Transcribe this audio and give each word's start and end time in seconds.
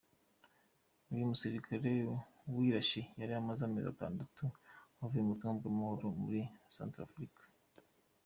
Uyu 1.13 1.29
musirikare 1.31 1.91
wirashe 2.55 3.01
yari 3.19 3.33
amaze 3.41 3.61
amezi 3.63 3.87
atandatu 3.89 4.43
avuye 5.01 5.21
mu 5.23 5.31
butumwa 5.33 5.53
bw’amahoro 5.59 6.05
muri 6.21 6.41
Santrafrika. 6.75 7.43